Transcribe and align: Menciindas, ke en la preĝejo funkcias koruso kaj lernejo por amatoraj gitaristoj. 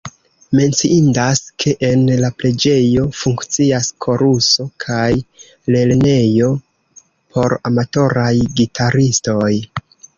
Menciindas, 0.59 1.41
ke 1.63 1.73
en 1.89 2.01
la 2.23 2.31
preĝejo 2.39 3.05
funkcias 3.19 3.91
koruso 4.07 4.67
kaj 4.87 5.07
lernejo 5.77 6.53
por 7.37 7.59
amatoraj 7.73 8.37
gitaristoj. 8.61 9.51